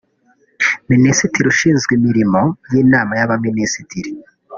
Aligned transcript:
Minisitiri 0.91 1.45
Ushinzwe 1.53 1.91
Imirimo 1.99 2.41
y’Inama 2.71 3.13
y’abaminisitiri 3.19 4.11